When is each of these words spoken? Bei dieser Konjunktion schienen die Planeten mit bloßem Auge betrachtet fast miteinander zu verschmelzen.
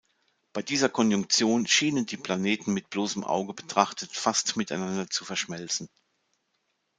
Bei 0.55 0.63
dieser 0.63 0.89
Konjunktion 0.89 1.67
schienen 1.67 2.07
die 2.07 2.17
Planeten 2.17 2.73
mit 2.73 2.89
bloßem 2.89 3.23
Auge 3.23 3.53
betrachtet 3.53 4.11
fast 4.11 4.57
miteinander 4.57 5.07
zu 5.11 5.25
verschmelzen. 5.25 5.89